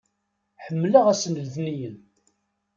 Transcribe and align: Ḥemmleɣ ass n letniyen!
Ḥemmleɣ 0.63 1.05
ass 1.11 1.23
n 1.27 1.37
letniyen! 1.43 1.95